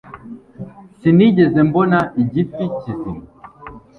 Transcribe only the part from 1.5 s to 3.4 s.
mbona igifi kizima